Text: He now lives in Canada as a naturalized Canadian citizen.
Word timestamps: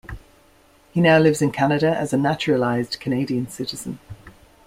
He 0.93 0.99
now 0.99 1.19
lives 1.19 1.43
in 1.43 1.51
Canada 1.51 1.95
as 1.95 2.11
a 2.11 2.17
naturalized 2.17 2.99
Canadian 2.99 3.47
citizen. 3.47 3.99